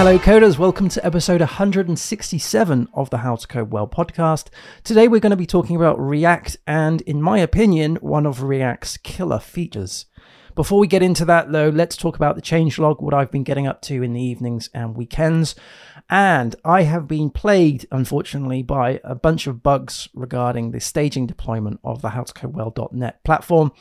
[0.00, 0.56] Hello, coders.
[0.56, 4.46] Welcome to episode 167 of the How to Code Well podcast.
[4.82, 8.96] Today, we're going to be talking about React and, in my opinion, one of React's
[8.96, 10.06] killer features.
[10.54, 13.66] Before we get into that, though, let's talk about the changelog, what I've been getting
[13.66, 15.54] up to in the evenings and weekends.
[16.08, 21.80] And I have been plagued, unfortunately, by a bunch of bugs regarding the staging deployment
[21.84, 23.72] of the howtocodewell.net platform.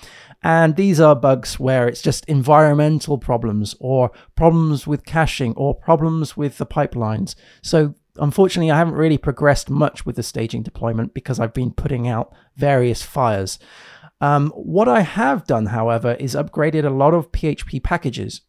[0.44, 6.38] And these are bugs where it's just environmental problems or problems with caching or problems
[6.38, 7.36] with the pipelines.
[7.64, 12.08] So unfortunately, I haven't really progressed much with the staging deployment because I've been putting
[12.08, 13.58] out various fires.
[14.22, 18.42] Um, what I have done, however, is upgraded a lot of PHP packages.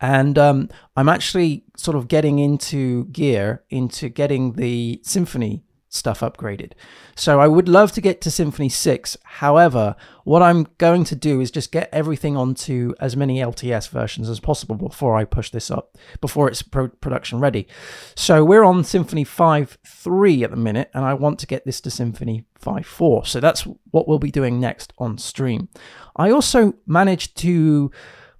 [0.00, 5.62] And um, I'm actually sort of getting into gear into getting the Symfony
[5.92, 6.72] stuff upgraded.
[7.14, 9.18] So I would love to get to Symfony 6.
[9.24, 14.28] However, what I'm going to do is just get everything onto as many LTS versions
[14.28, 17.68] as possible before I push this up, before it's pro- production ready.
[18.14, 21.90] So we're on Symfony 5.3 at the minute, and I want to get this to
[21.90, 23.26] Symfony 5.4.
[23.26, 25.68] So that's what we'll be doing next on stream.
[26.16, 27.90] I also managed to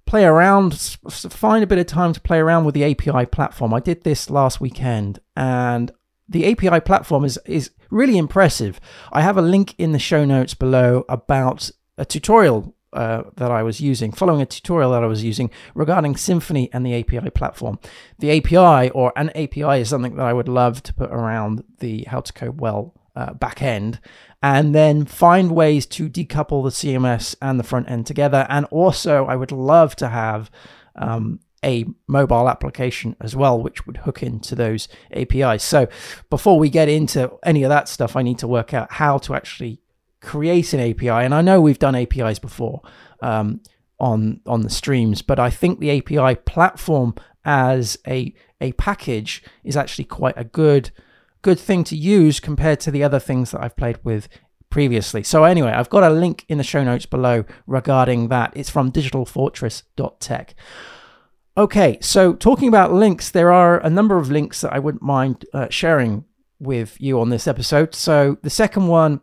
[0.05, 0.73] play around,
[1.09, 3.73] find a bit of time to play around with the API platform.
[3.73, 5.91] I did this last weekend, and
[6.27, 8.79] the API platform is is really impressive.
[9.11, 13.63] I have a link in the show notes below about a tutorial uh, that I
[13.63, 17.79] was using, following a tutorial that I was using regarding Symfony and the API platform.
[18.19, 22.03] The API or an API is something that I would love to put around the
[22.03, 23.99] How to Code Well uh, back end
[24.41, 28.45] and then find ways to decouple the CMS and the front end together.
[28.49, 30.51] And also, I would love to have
[30.95, 35.63] um, a mobile application as well, which would hook into those APIs.
[35.63, 35.87] So
[36.29, 39.35] before we get into any of that stuff, I need to work out how to
[39.35, 39.81] actually
[40.21, 41.09] create an API.
[41.09, 42.81] And I know we've done APIs before
[43.21, 43.61] um,
[43.99, 47.15] on on the streams, but I think the API platform
[47.45, 50.91] as a a package is actually quite a good
[51.41, 54.29] good thing to use compared to the other things that I've played with
[54.69, 55.21] previously.
[55.21, 58.53] So anyway, I've got a link in the show notes below regarding that.
[58.55, 60.55] It's from digitalfortress.tech.
[61.55, 65.45] Okay, so talking about links, there are a number of links that I wouldn't mind
[65.53, 66.25] uh, sharing
[66.59, 67.93] with you on this episode.
[67.93, 69.21] So the second one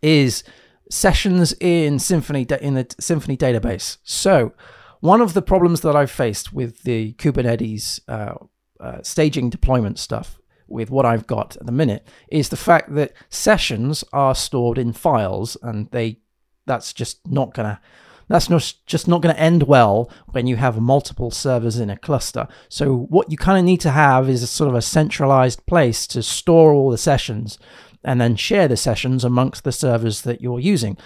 [0.00, 0.44] is
[0.90, 3.98] sessions in Symfony in the Symfony database.
[4.04, 4.52] So
[5.00, 8.34] one of the problems that I've faced with the Kubernetes uh,
[8.78, 13.12] uh, staging deployment stuff with what I've got at the minute is the fact that
[13.28, 16.20] sessions are stored in files and they
[16.66, 17.80] that's just not gonna
[18.28, 21.96] that's not, just not going to end well when you have multiple servers in a
[21.96, 22.48] cluster.
[22.68, 26.06] So what you kind of need to have is a sort of a centralized place
[26.08, 27.58] to store all the sessions
[28.02, 30.96] and then share the sessions amongst the servers that you're using.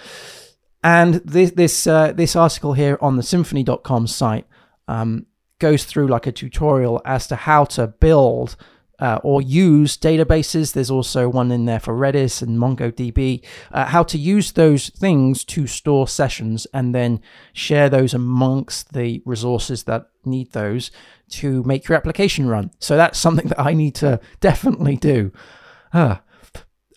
[0.83, 4.45] And this this uh, this article here on the Symfony.com site
[4.87, 5.25] um,
[5.59, 8.55] goes through like a tutorial as to how to build
[8.99, 10.73] uh, or use databases.
[10.73, 13.43] There's also one in there for Redis and MongoDB.
[13.71, 17.21] Uh, how to use those things to store sessions and then
[17.53, 20.91] share those amongst the resources that need those
[21.29, 22.71] to make your application run.
[22.79, 25.31] So that's something that I need to definitely do.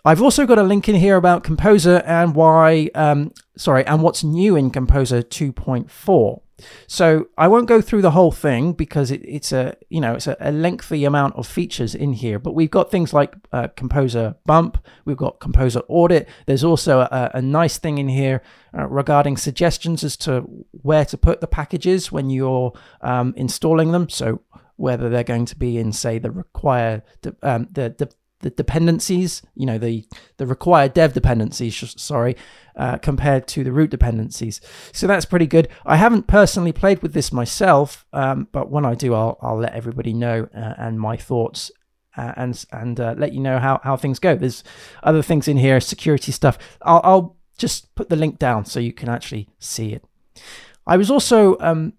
[0.05, 4.25] I've also got a link in here about Composer and why, um, sorry, and what's
[4.25, 6.41] new in Composer 2.4.
[6.87, 10.27] So I won't go through the whole thing because it, it's a you know it's
[10.27, 12.39] a, a, lengthy amount of features in here.
[12.39, 16.29] But we've got things like uh, Composer Bump, we've got Composer Audit.
[16.47, 18.43] There's also a, a nice thing in here
[18.77, 24.09] uh, regarding suggestions as to where to put the packages when you're um, installing them.
[24.09, 24.43] So
[24.77, 27.03] whether they're going to be in say the require
[27.43, 28.12] um, the, the
[28.43, 30.05] the dependencies, you know, the
[30.37, 32.37] the required dev dependencies, sorry,
[32.77, 34.61] uh, compared to the root dependencies.
[34.93, 35.69] So that's pretty good.
[35.87, 39.75] I haven't personally played with this myself, um, but when I do, I'll I'll let
[39.75, 41.71] everybody know uh, and my thoughts.
[42.15, 44.37] Uh, and and uh, let you know how, how things go.
[44.37, 44.62] There's
[45.03, 46.59] other things in here, security stuff.
[46.83, 50.05] I'll, I'll just put the link down so you can actually see it.
[50.87, 51.95] I was also um,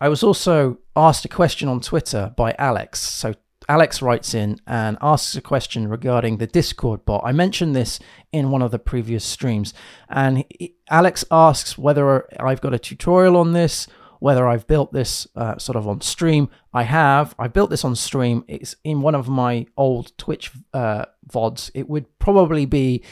[0.00, 3.00] I was also asked a question on Twitter by Alex.
[3.00, 3.34] So
[3.68, 7.22] Alex writes in and asks a question regarding the Discord bot.
[7.24, 8.00] I mentioned this
[8.32, 9.74] in one of the previous streams,
[10.08, 10.44] and
[10.88, 13.86] Alex asks whether I've got a tutorial on this
[14.20, 16.48] whether I've built this uh, sort of on stream.
[16.72, 17.34] I have.
[17.38, 18.44] I built this on stream.
[18.48, 21.70] It's in one of my old Twitch uh, VODs.
[21.74, 23.02] It would probably be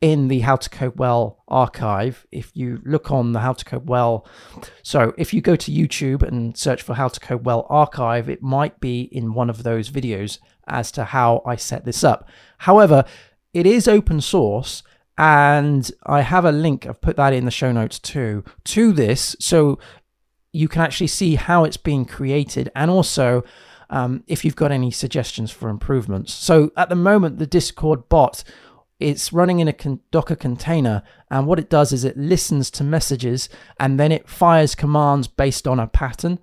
[0.00, 2.26] in the How to Code Well archive.
[2.30, 4.26] If you look on the How to Code Well,
[4.82, 8.42] so if you go to YouTube and search for How to Code Well archive, it
[8.42, 12.28] might be in one of those videos as to how I set this up.
[12.58, 13.04] However,
[13.54, 14.82] it is open source
[15.18, 19.34] and I have a link, I've put that in the show notes too, to this.
[19.40, 19.78] So
[20.56, 23.44] you can actually see how it's being created and also
[23.90, 26.32] um, if you've got any suggestions for improvements.
[26.32, 28.42] So at the moment, the Discord bot
[28.98, 32.84] it's running in a con- Docker container, and what it does is it listens to
[32.84, 33.48] messages
[33.78, 36.38] and then it fires commands based on a pattern.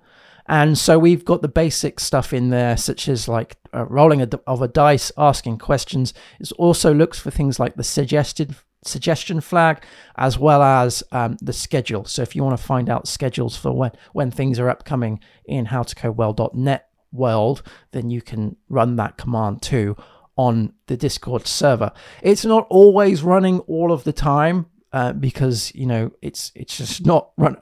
[0.46, 4.28] And so we've got the basic stuff in there, such as like uh, rolling a,
[4.46, 6.14] of a dice, asking questions.
[6.38, 9.82] It also looks for things like the suggested suggestion flag,
[10.16, 12.04] as well as um, the schedule.
[12.04, 15.66] So if you want to find out schedules for when when things are upcoming in
[15.66, 19.96] howtocodewell.net world, then you can run that command too
[20.36, 21.92] on the Discord server.
[22.22, 27.04] It's not always running all of the time uh, because you know it's it's just
[27.04, 27.56] not run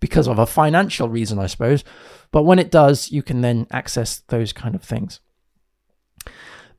[0.00, 1.84] because of a financial reason, I suppose.
[2.30, 5.20] But when it does, you can then access those kind of things.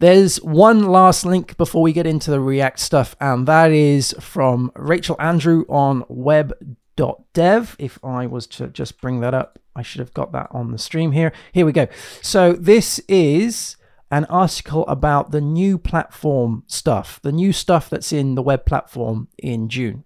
[0.03, 4.69] There's one last link before we get into the React stuff, and that is from
[4.75, 7.75] Rachel Andrew on web.dev.
[7.79, 10.77] If I was to just bring that up, I should have got that on the
[10.77, 11.31] stream here.
[11.53, 11.88] Here we go.
[12.21, 13.77] So this is
[14.11, 19.29] an article about the new platform stuff, the new stuff that's in the web platform
[19.38, 20.03] in June.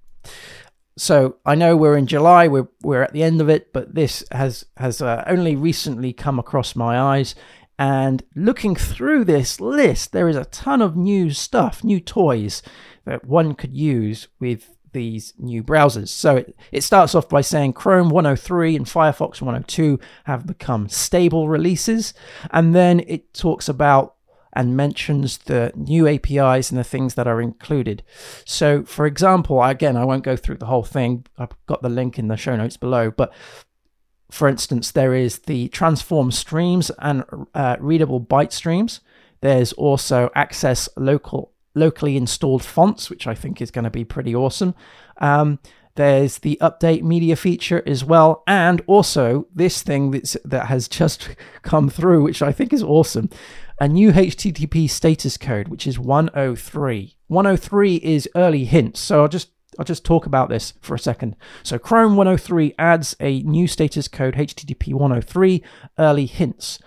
[0.96, 4.24] So I know we're in July, we're we're at the end of it, but this
[4.32, 7.34] has has uh, only recently come across my eyes.
[7.80, 12.64] And looking through this list, there is a ton of new stuff, new toys
[13.06, 16.08] that one could use with these new browsers.
[16.10, 21.48] So it, it starts off by saying Chrome 103 and Firefox 102 have become stable
[21.48, 22.14] releases.
[22.50, 24.16] And then it talks about
[24.54, 28.02] and mentions the new APIs and the things that are included.
[28.44, 31.28] So, for example, again, I won't go through the whole thing.
[31.38, 33.12] I've got the link in the show notes below.
[33.12, 33.32] But
[34.30, 39.00] for instance, there is the transform streams and uh, readable byte streams.
[39.42, 44.36] There's also access local locally installed fonts, which I think is going to be pretty
[44.36, 44.74] awesome.
[45.18, 45.60] Um,
[45.96, 51.30] there's the update media feature as well, and also this thing that's, that has just
[51.62, 53.30] come through, which I think is awesome.
[53.80, 57.16] A new HTTP status code, which is 103.
[57.28, 61.36] 103 is early hints, so I'll just I'll just talk about this for a second.
[61.64, 65.64] So Chrome 103 adds a new status code HTTP 103
[66.00, 66.80] early hints.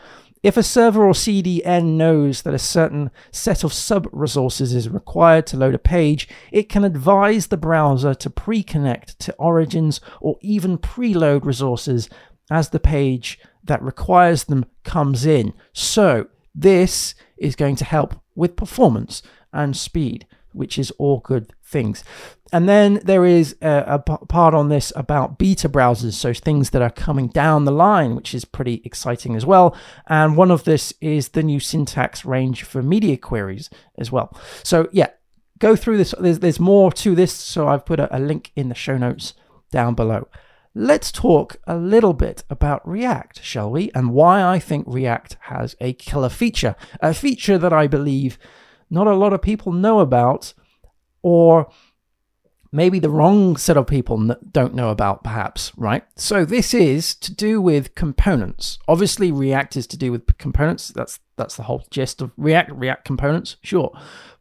[0.42, 5.46] If a server or CDN knows that a certain set of sub resources is required
[5.48, 10.38] to load a page, it can advise the browser to pre connect to origins or
[10.40, 12.08] even preload resources
[12.50, 15.52] as the page that requires them comes in.
[15.75, 19.22] So, this is going to help with performance
[19.52, 22.05] and speed, which is all good things.
[22.52, 26.91] And then there is a, part on this about beta browsers, so things that are
[26.91, 29.76] coming down the line, which is pretty exciting as well.
[30.08, 34.37] And one of this is the new syntax range for media queries as well.
[34.64, 35.11] So yeah,
[35.61, 36.12] go through this.
[36.19, 39.35] There's, there's more to this, so I've put a, a link in the show notes
[39.70, 40.26] down below.
[40.75, 43.91] Let's talk a little bit about React, shall we?
[43.94, 48.38] And why I think React has a killer feature, a feature that I believe
[48.90, 50.52] not a lot of people know about
[51.22, 51.70] or
[52.72, 56.04] maybe the wrong set of people don't know about, perhaps, right?
[56.16, 58.78] So this is to do with components.
[58.87, 60.88] Obviously, React is to do with components.
[60.88, 62.73] That's that's the whole gist of React.
[62.73, 63.92] React components, sure.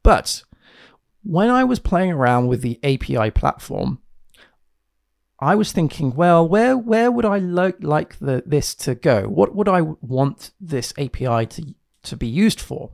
[0.03, 0.43] But
[1.23, 3.99] when I was playing around with the API platform,
[5.39, 9.23] I was thinking, well, where where would I like like the this to go?
[9.23, 12.91] What would I want this API to to be used for?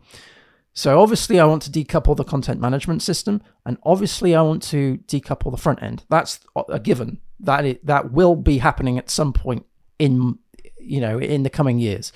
[0.78, 5.00] So obviously I want to decouple the content management system, and obviously I want to
[5.08, 6.04] decouple the front end.
[6.10, 7.22] That's a given.
[7.40, 9.66] That it, that will be happening at some point
[9.98, 10.38] in
[10.78, 12.12] you know in the coming years.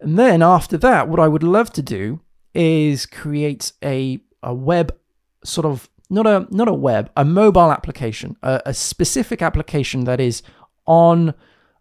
[0.00, 2.20] And then after that, what I would love to do
[2.54, 4.96] is create a a web
[5.44, 10.20] sort of not a not a web a mobile application, a, a specific application that
[10.20, 10.42] is
[10.86, 11.34] on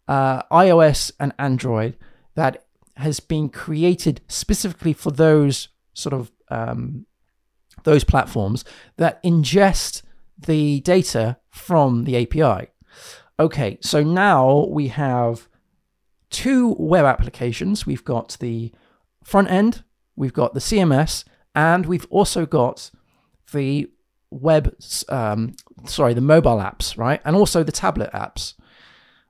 [0.08, 1.96] uh, iOS and Android
[2.34, 2.66] that
[2.98, 7.08] has been created specifically for those sort of um,
[7.84, 8.64] those platforms
[8.98, 10.04] that ingest
[10.38, 12.70] the data from the API.
[13.40, 15.48] Okay, so now we have
[16.30, 17.86] two web applications.
[17.86, 18.72] We've got the
[19.24, 19.84] front end,
[20.16, 22.92] we've got the CMS, and we've also got
[23.52, 23.90] the
[24.30, 24.76] web,
[25.10, 27.22] um, sorry, the mobile apps, right?
[27.26, 28.54] And also the tablet apps.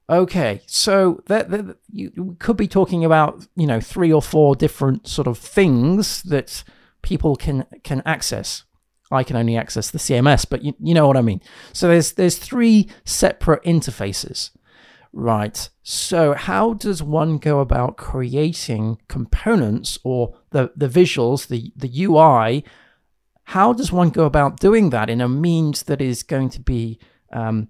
[0.08, 5.08] Okay, so that, that you could be talking about, you know, three or four different
[5.08, 6.64] sort of things that
[7.02, 8.64] people can can access.
[9.12, 11.42] I can only access the CMS, but you, you know what I mean.
[11.74, 14.52] So there's there's three separate interfaces.
[15.12, 15.70] Right.
[15.82, 22.66] So how does one go about creating components or the, the visuals, the, the UI?
[23.46, 27.00] How does one go about doing that in a means that is going to be
[27.32, 27.70] um,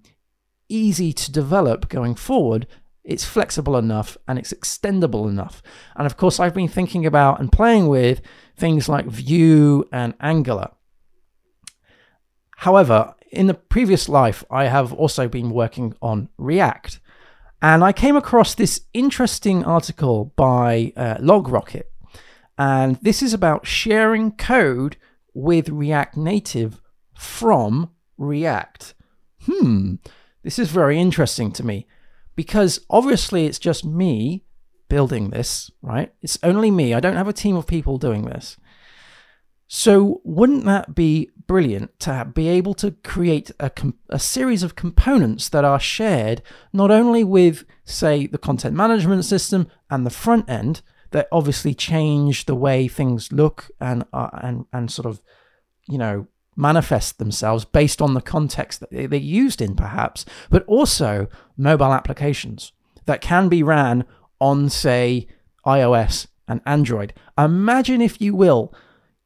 [0.68, 2.66] easy to develop going forward
[3.06, 5.62] it's flexible enough, and it's extendable enough.
[5.94, 8.20] And of course, I've been thinking about and playing with
[8.56, 10.72] things like Vue and Angular.
[12.56, 17.00] However, in the previous life, I have also been working on React.
[17.62, 21.84] And I came across this interesting article by uh, LogRocket.
[22.58, 24.96] And this is about sharing code
[25.32, 26.80] with React Native
[27.14, 28.94] from React.
[29.44, 29.96] Hmm,
[30.46, 31.88] this is very interesting to me
[32.36, 34.44] because obviously it's just me
[34.88, 36.14] building this, right?
[36.22, 36.94] It's only me.
[36.94, 38.56] I don't have a team of people doing this.
[39.66, 43.72] So, wouldn't that be brilliant to be able to create a,
[44.08, 49.66] a series of components that are shared not only with, say, the content management system
[49.90, 54.92] and the front end, that obviously change the way things look and uh, and and
[54.92, 55.20] sort of,
[55.88, 61.28] you know, manifest themselves based on the context that they're used in, perhaps, but also
[61.56, 62.72] mobile applications
[63.04, 64.04] that can be ran
[64.40, 65.28] on, say,
[65.64, 67.12] iOS and Android.
[67.38, 68.74] Imagine, if you will,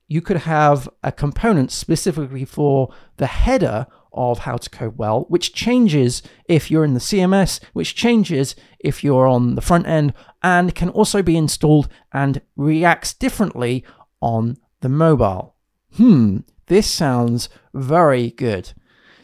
[0.08, 5.52] you could have a component specifically for the header of how to code well, which
[5.52, 10.74] changes if you're in the CMS, which changes if you're on the front end, and
[10.74, 13.84] can also be installed and reacts differently
[14.20, 15.54] on the mobile.
[15.96, 18.72] Hmm, this sounds very good.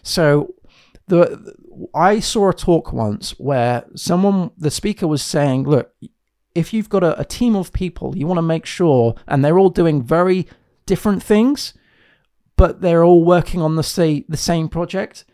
[0.02, 0.54] So
[1.08, 1.54] the
[1.94, 5.92] I saw a talk once where someone the speaker was saying, look,
[6.54, 9.58] if you've got a, a team of people, you want to make sure and they're
[9.58, 10.46] all doing very
[10.86, 11.74] different things,
[12.56, 15.24] but they're all working on the say the same project.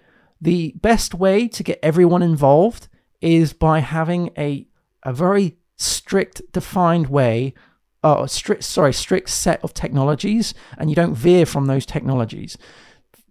[0.41, 2.89] The best way to get everyone involved
[3.21, 4.67] is by having a
[5.05, 7.55] a very strict, defined way,
[8.03, 12.57] uh, strict sorry, strict set of technologies, and you don't veer from those technologies.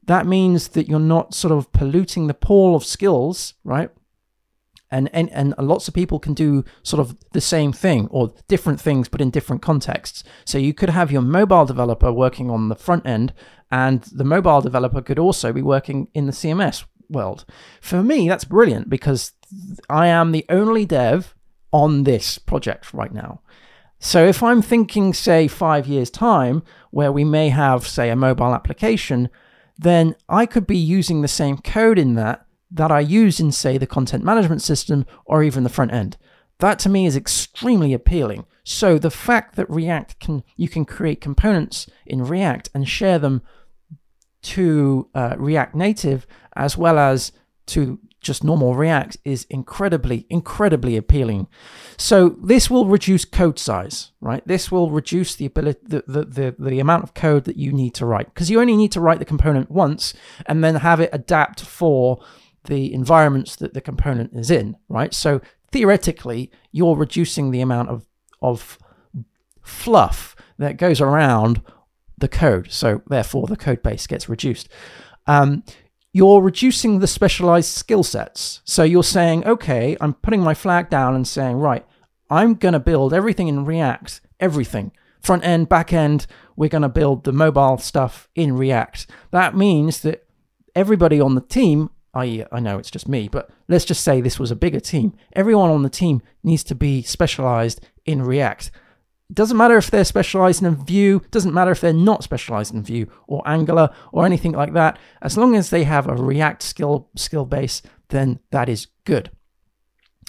[0.06, 3.92] That means that you're not sort of polluting the pool of skills, right?
[4.92, 8.80] and, and and lots of people can do sort of the same thing or different
[8.80, 12.76] things but in different contexts so you could have your mobile developer working on the
[12.76, 13.34] front end
[13.72, 17.46] and the mobile developer could also be working in the cms world
[17.80, 19.32] for me that's brilliant because
[19.90, 21.34] i am the only dev
[21.72, 23.42] on this project right now
[24.02, 28.54] so if i'm thinking say 5 years time where we may have say a mobile
[28.54, 29.30] application
[29.78, 33.78] then i could be using the same code in that that I use in, say,
[33.78, 36.18] the content management system or even the front end.
[36.60, 38.46] That to me is extremely appealing.
[38.64, 43.42] So the fact that React can you can create components in React and share them
[44.44, 47.32] to uh, React Native as well as
[47.68, 51.48] to just normal React is incredibly, incredibly appealing.
[51.98, 54.46] So this will reduce code size, right?
[54.48, 57.96] This will reduce the ability, the, the, the, the amount of code that you need
[57.96, 60.14] to write because you only need to write the component once
[60.46, 62.24] and then have it adapt for
[62.66, 65.14] the environments that the component is in, right?
[65.14, 68.06] So theoretically, you're reducing the amount of,
[68.42, 68.78] of
[69.64, 71.64] fluff that goes around
[72.18, 72.72] the code.
[72.72, 74.70] So therefore, the code base gets reduced.
[75.26, 75.64] Um,
[76.14, 78.62] you're reducing the specialized skill sets.
[78.66, 81.86] So you're saying, okay, I'm putting my flag down and saying, right,
[82.30, 84.92] I'm going to build everything in React, everything.
[85.22, 89.08] Front end, back end, we're going to build the mobile stuff in React.
[89.32, 90.26] That means that
[90.76, 94.40] everybody on the team I I know it's just me, but let's just say this
[94.40, 95.14] was a bigger team.
[95.34, 98.72] Everyone on the team needs to be specialized in React.
[99.32, 103.10] Doesn't matter if they're specialized in Vue, doesn't matter if they're not specialized in Vue
[103.28, 105.00] or Angular or anything like that.
[105.22, 109.32] As long as they have a React skill skill base, then that is good.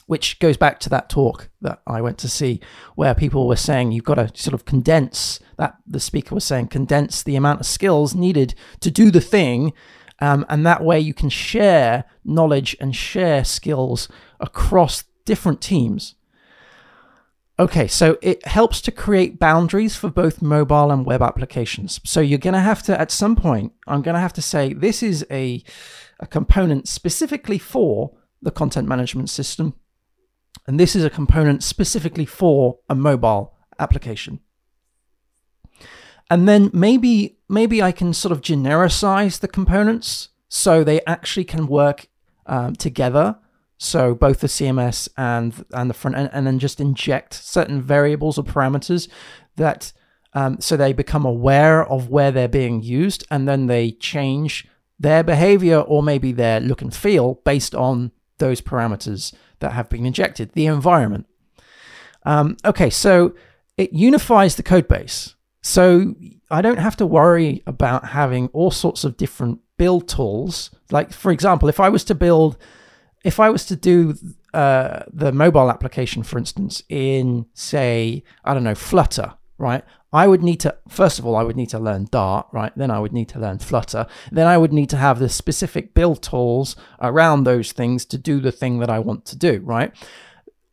[0.06, 2.60] Which goes back to that talk that I went to see
[2.94, 6.68] where people were saying you've got to sort of condense that the speaker was saying
[6.68, 9.72] condense the amount of skills needed to do the thing
[10.22, 16.14] um, and that way you can share knowledge and share skills across different teams.
[17.62, 22.00] Okay, so it helps to create boundaries for both mobile and web applications.
[22.04, 24.72] So you're going to have to, at some point, I'm going to have to say
[24.72, 25.62] this is a,
[26.18, 29.74] a component specifically for the content management system.
[30.66, 34.40] And this is a component specifically for a mobile application
[36.32, 41.66] and then maybe maybe I can sort of genericize the components so they actually can
[41.66, 42.08] work
[42.46, 43.36] um, together.
[43.82, 48.38] So both the CMS and and the front end, and then just inject certain variables
[48.38, 49.08] or parameters
[49.56, 49.92] that
[50.34, 54.68] um, so they become aware of where they're being used, and then they change
[55.00, 60.06] their behavior or maybe their look and feel based on those parameters that have been
[60.06, 61.26] injected, the environment.
[62.22, 63.34] Um, okay, so
[63.76, 65.34] it unifies the code base.
[65.60, 66.14] So
[66.52, 70.70] I don't have to worry about having all sorts of different build tools.
[70.92, 72.56] Like, for example, if I was to build
[73.24, 74.16] if I was to do
[74.52, 79.84] uh, the mobile application, for instance, in say, I don't know, Flutter, right?
[80.12, 82.72] I would need to, first of all, I would need to learn Dart, right?
[82.76, 84.06] Then I would need to learn Flutter.
[84.30, 88.40] Then I would need to have the specific build tools around those things to do
[88.40, 89.92] the thing that I want to do, right?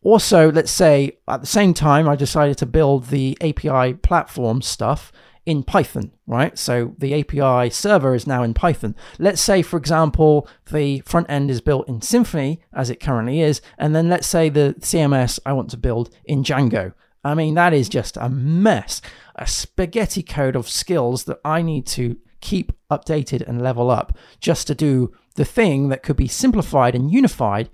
[0.02, 5.12] Also, let's say at the same time, I decided to build the API platform stuff
[5.50, 6.56] in Python, right?
[6.60, 8.96] So the API server is now in Python.
[9.18, 13.60] Let's say, for example, the front end is built in Symfony as it currently is,
[13.80, 16.94] and then let's say the CMS I want to build in Django.
[17.24, 19.02] I mean, that is just a mess,
[19.38, 24.68] a spaghetti code of skills that I need to keep updated and level up just
[24.68, 27.72] to do the thing that could be simplified and unified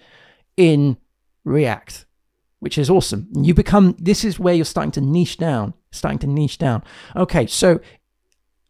[0.56, 0.96] in
[1.44, 2.06] React,
[2.60, 3.28] which is awesome.
[3.34, 6.84] You become, this is where you're starting to niche down, starting to niche down.
[7.16, 7.80] Okay, so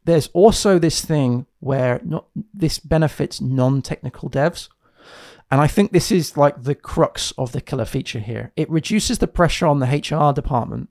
[0.05, 4.69] there's also this thing where not, this benefits non technical devs.
[5.51, 8.51] And I think this is like the crux of the killer feature here.
[8.55, 10.89] It reduces the pressure on the HR department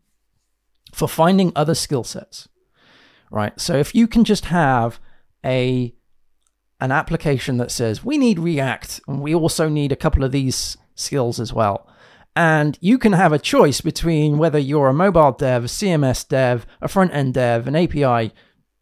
[0.93, 2.49] for finding other skill sets.
[3.31, 3.59] Right?
[3.61, 5.01] So if you can just have
[5.45, 5.95] a
[6.81, 10.77] an application that says we need React and we also need a couple of these
[10.95, 11.89] skills as well.
[12.37, 16.67] And you can have a choice between whether you're a mobile dev, a CMS dev,
[16.81, 18.33] a front end dev, an API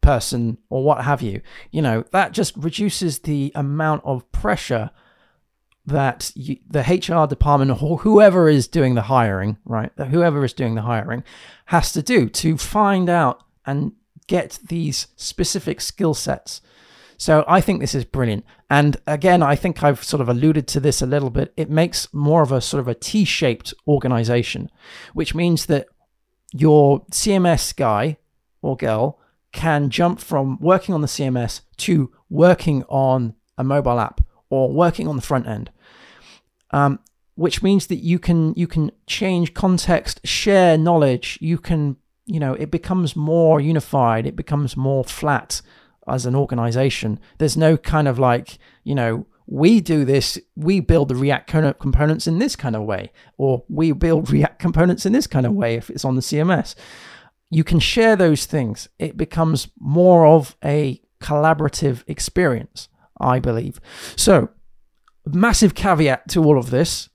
[0.01, 1.41] person, or what have you.
[1.71, 4.89] You know, that just reduces the amount of pressure
[5.85, 9.91] that you, the HR department or whoever is doing the hiring, right?
[9.97, 11.23] Whoever is doing the hiring
[11.65, 13.93] has to do to find out and
[14.27, 16.61] get these specific skill sets.
[17.17, 18.45] So I think this is brilliant.
[18.69, 21.53] And again, I think I've sort of alluded to this a little bit.
[21.55, 24.69] It makes more of a sort of a T shaped organization,
[25.13, 25.87] which means that
[26.53, 28.17] your CMS guy
[28.61, 29.19] or girl
[29.51, 35.07] can jump from working on the CMS to working on a mobile app or working
[35.07, 35.71] on the front end,
[36.71, 36.99] um,
[37.35, 41.37] which means that you can you can change context, share knowledge.
[41.41, 44.25] You can you know it becomes more unified.
[44.25, 45.61] It becomes more flat
[46.07, 47.19] as an organization.
[47.37, 52.27] There's no kind of like you know we do this, we build the React components
[52.27, 55.75] in this kind of way, or we build React components in this kind of way
[55.75, 56.75] if it's on the CMS.
[57.49, 58.87] You can share those things.
[58.97, 62.89] It becomes more of a collaborative experience.
[63.19, 63.79] I believe.
[64.15, 64.49] So,
[65.25, 67.09] massive caveat to all of this.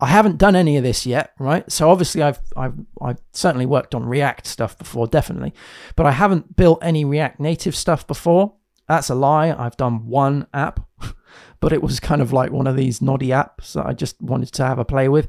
[0.00, 1.70] I haven't done any of this yet, right?
[1.70, 5.52] So obviously I've I've I've certainly worked on React stuff before, definitely,
[5.96, 8.54] but I haven't built any React Native stuff before.
[8.86, 9.52] That's a lie.
[9.52, 10.80] I've done one app,
[11.60, 14.52] but it was kind of like one of these noddy apps that I just wanted
[14.52, 15.26] to have a play with.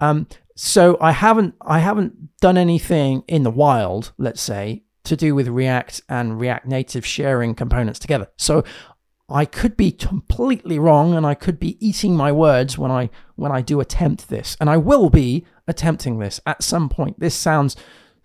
[0.00, 5.34] Um, so I haven't I haven't done anything in the wild, let's say, to do
[5.34, 8.28] with React and React Native sharing components together.
[8.36, 8.64] So
[9.34, 13.50] I could be completely wrong and I could be eating my words when I when
[13.50, 14.56] I do attempt this.
[14.60, 17.18] And I will be attempting this at some point.
[17.18, 17.74] This sounds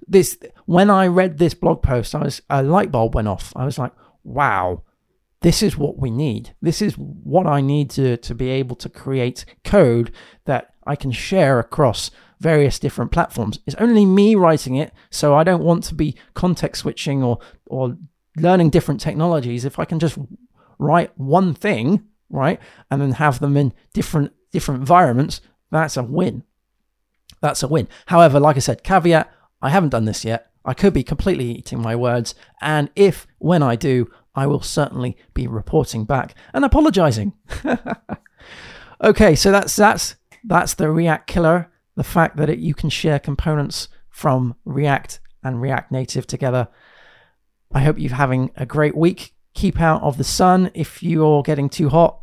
[0.08, 3.52] this when I read this blog post, I was a light bulb went off.
[3.56, 3.92] I was like,
[4.24, 4.84] wow,
[5.42, 6.54] this is what we need.
[6.62, 10.12] This is what I need to, to be able to create code
[10.46, 13.60] that I can share across various different platforms.
[13.66, 17.98] It's only me writing it, so I don't want to be context switching or or
[18.38, 19.66] learning different technologies.
[19.66, 20.20] If I can just
[20.80, 26.44] write one thing, right, and then have them in different different environments, that's a win.
[27.42, 27.88] That's a win.
[28.08, 30.50] However, like I said, caveat, I haven't done this yet.
[30.66, 35.18] I could be completely eating my words, and if when I do, I will certainly
[35.34, 37.34] be reporting back and apologizing.
[39.04, 43.20] okay, so that's that's that's the React killer, the fact that it, you can share
[43.20, 46.68] components from React and React Native together.
[47.72, 50.72] I hope you're having a great week keep out of the sun.
[50.74, 52.22] If you're getting too hot,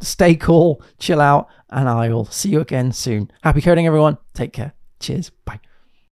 [0.00, 3.30] stay cool, chill out, and I will see you again soon.
[3.42, 4.18] Happy coding, everyone.
[4.34, 4.72] Take care.
[4.98, 5.30] Cheers.
[5.44, 5.60] Bye.